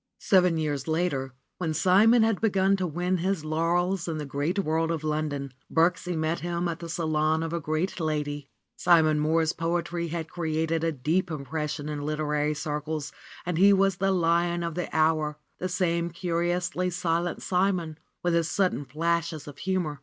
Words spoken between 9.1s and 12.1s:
Mohr's poetry had created a deep impression in